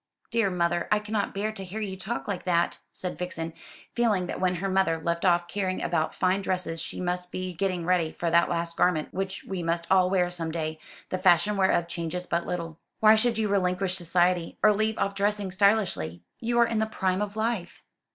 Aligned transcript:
"Dear 0.31 0.49
mother, 0.49 0.87
I 0.91 0.97
cannot 0.97 1.31
bear 1.35 1.51
to 1.51 1.63
hear 1.63 1.79
you 1.79 1.95
talk 1.95 2.27
like 2.27 2.43
that," 2.45 2.79
said 2.91 3.19
Vixen, 3.19 3.53
feeling 3.93 4.25
that 4.25 4.39
when 4.39 4.55
her 4.55 4.67
mother 4.67 4.99
left 4.99 5.23
off 5.25 5.47
caring 5.47 5.79
about 5.79 6.15
fine 6.15 6.41
dresses 6.41 6.81
she 6.81 6.99
must 6.99 7.31
be 7.31 7.53
getting 7.53 7.85
ready 7.85 8.11
for 8.11 8.31
that 8.31 8.49
last 8.49 8.75
garment 8.75 9.13
which 9.13 9.43
we 9.43 9.61
must 9.61 9.85
all 9.91 10.09
wear 10.09 10.31
some 10.31 10.49
day, 10.49 10.79
the 11.09 11.19
fashion 11.19 11.55
whereof 11.55 11.87
changes 11.87 12.25
but 12.25 12.47
little. 12.47 12.79
"Why 12.99 13.13
should 13.13 13.37
you 13.37 13.47
relinquish 13.47 13.93
society, 13.95 14.57
or 14.63 14.73
leave 14.73 14.97
off 14.97 15.13
dressing 15.13 15.51
stylishly? 15.51 16.23
You 16.39 16.57
are 16.57 16.65
in 16.65 16.79
the 16.79 16.87
prime 16.87 17.21
of 17.21 17.35
life." 17.35 17.83